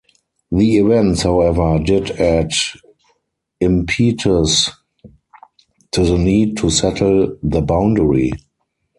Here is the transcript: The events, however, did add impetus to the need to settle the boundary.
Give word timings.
The 0.51 0.77
events, 0.79 1.21
however, 1.21 1.77
did 1.77 2.09
add 2.19 2.51
impetus 3.59 4.71
to 5.91 6.03
the 6.03 6.17
need 6.17 6.57
to 6.57 6.71
settle 6.71 7.37
the 7.43 7.61
boundary. 7.61 8.31